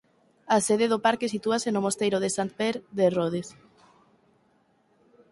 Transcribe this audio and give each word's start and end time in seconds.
A 0.55 0.57
sede 0.67 0.85
do 0.89 1.03
parque 1.05 1.31
sitúase 1.33 1.69
no 1.71 1.83
mosteiro 1.85 2.17
de 2.23 2.29
Sant 2.35 2.51
Pere 2.57 2.83
de 2.97 3.05
Rodes. 3.17 3.47